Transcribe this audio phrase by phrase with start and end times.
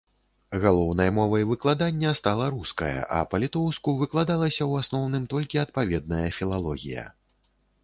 [0.61, 7.09] Галоўнай мовай выкладання стала руская, а па-літоўску выкладалася ў асноўным толькі адпаведная філалогія.